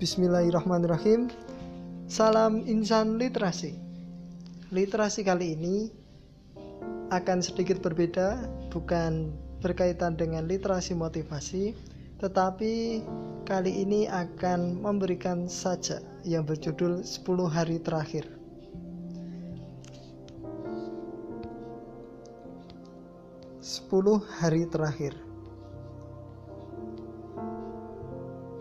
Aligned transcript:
Bismillahirrahmanirrahim. 0.00 1.28
Salam 2.08 2.64
insan 2.64 3.20
literasi. 3.20 3.76
Literasi 4.72 5.20
kali 5.20 5.52
ini 5.52 5.92
akan 7.12 7.44
sedikit 7.44 7.84
berbeda, 7.84 8.40
bukan 8.72 9.28
berkaitan 9.60 10.16
dengan 10.16 10.48
literasi 10.48 10.96
motivasi, 10.96 11.76
tetapi 12.16 13.04
kali 13.44 13.84
ini 13.84 14.08
akan 14.08 14.80
memberikan 14.80 15.44
saja 15.52 16.00
yang 16.24 16.48
berjudul 16.48 17.04
10 17.04 17.20
hari 17.44 17.76
terakhir. 17.84 18.24
Sepuluh 23.60 24.24
hari 24.40 24.64
terakhir 24.64 25.12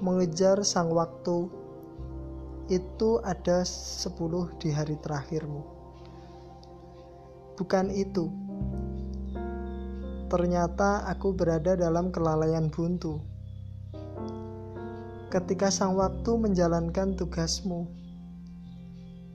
mengejar 0.00 0.60
sang 0.60 0.92
waktu 0.92 1.48
itu 2.66 3.22
ada 3.22 3.62
sepuluh 3.62 4.50
di 4.58 4.74
hari 4.74 4.98
terakhirmu. 4.98 5.62
Bukan 7.56 7.88
itu. 7.94 8.28
Ternyata 10.26 11.06
aku 11.06 11.30
berada 11.30 11.78
dalam 11.78 12.10
kelalaian 12.10 12.66
buntu. 12.66 13.22
Ketika 15.30 15.70
sang 15.70 15.94
waktu 15.94 16.34
menjalankan 16.34 17.14
tugasmu, 17.14 17.86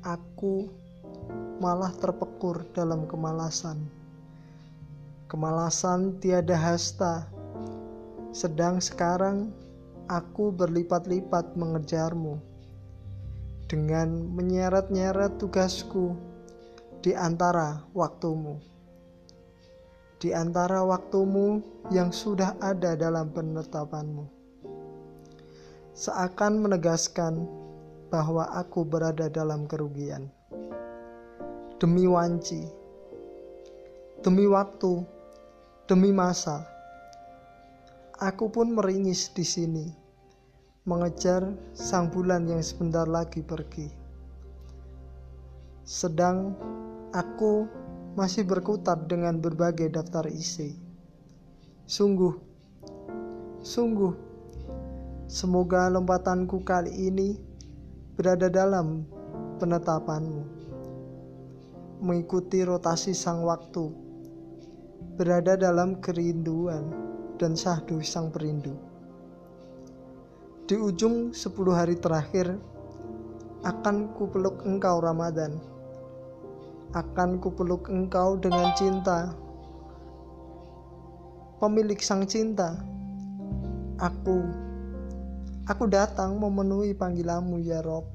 aku 0.03 0.67
malah 1.63 1.95
terpekur 1.95 2.67
dalam 2.75 3.07
kemalasan. 3.07 3.79
Kemalasan 5.31 6.19
tiada 6.19 6.59
hasta. 6.59 7.31
Sedang 8.35 8.83
sekarang 8.83 9.55
aku 10.11 10.51
berlipat-lipat 10.51 11.55
mengejarmu 11.55 12.35
dengan 13.71 14.27
menyeret-nyeret 14.35 15.39
tugasku 15.39 16.11
di 16.99 17.15
antara 17.15 17.87
waktumu. 17.95 18.59
Di 20.19 20.35
antara 20.35 20.83
waktumu 20.83 21.63
yang 21.89 22.11
sudah 22.11 22.59
ada 22.59 22.99
dalam 22.99 23.31
penetapanmu. 23.31 24.27
Seakan 25.95 26.59
menegaskan 26.59 27.47
bahwa 28.11 28.51
aku 28.51 28.83
berada 28.83 29.31
dalam 29.31 29.65
kerugian. 29.65 30.27
Demi 31.79 32.05
wanci, 32.05 32.67
demi 34.21 34.45
waktu, 34.45 35.01
demi 35.89 36.13
masa, 36.13 36.61
aku 38.21 38.53
pun 38.53 38.77
meringis 38.77 39.33
di 39.33 39.41
sini 39.41 40.00
mengejar 40.81 41.45
sang 41.77 42.09
bulan 42.09 42.49
yang 42.49 42.65
sebentar 42.65 43.05
lagi 43.05 43.45
pergi. 43.45 43.85
Sedang 45.85 46.57
aku 47.13 47.69
masih 48.17 48.49
berkutat 48.49 49.05
dengan 49.05 49.37
berbagai 49.37 49.93
daftar 49.93 50.25
isi. 50.25 50.73
Sungguh, 51.85 52.33
sungguh, 53.61 54.13
semoga 55.29 55.85
lompatanku 55.85 56.65
kali 56.65 56.89
ini 56.89 57.37
berada 58.17 58.49
dalam 58.49 59.05
penetapanmu. 59.61 60.43
Mengikuti 62.01 62.65
rotasi 62.65 63.13
sang 63.13 63.45
waktu, 63.45 63.85
berada 65.13 65.53
dalam 65.53 66.01
kerinduan 66.01 66.89
dan 67.37 67.53
sahdu 67.53 68.01
sang 68.01 68.33
perindu. 68.33 68.90
Di 70.71 70.79
ujung 70.79 71.35
sepuluh 71.35 71.75
hari 71.75 71.99
terakhir 71.99 72.55
akan 73.67 74.15
kupeluk 74.15 74.63
engkau 74.63 75.03
Ramadan. 75.03 75.59
Akan 76.95 77.43
kupeluk 77.43 77.91
engkau 77.91 78.39
dengan 78.39 78.71
cinta. 78.79 79.35
Pemilik 81.59 81.99
sang 81.99 82.23
cinta. 82.23 82.79
Aku 83.99 84.47
aku 85.67 85.91
datang 85.91 86.39
memenuhi 86.39 86.95
panggilanmu 86.95 87.59
ya 87.59 87.83
Rob. 87.83 88.07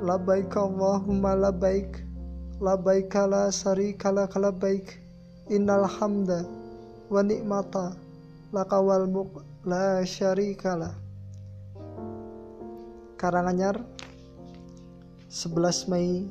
Labaik 0.00 0.56
Allahumma 0.56 1.36
labaik. 1.36 2.00
Labaik 2.64 3.12
la 3.28 3.52
syarika 3.52 4.08
lak 4.08 4.32
labaik. 4.40 4.96
Innal 5.52 5.84
hamda 5.84 6.48
wa 7.12 7.20
ni'mata 7.20 8.07
lakawal 8.48 9.04
mulk 9.04 9.44
la 9.68 10.00
syarikalah 10.08 10.96
Karanganyar 13.20 13.76
11 15.28 15.90
Mei 15.92 16.24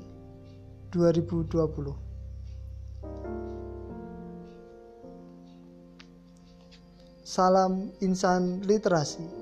2020 0.89 1.93
Salam 7.21 7.93
insan 8.01 8.65
literasi 8.65 9.36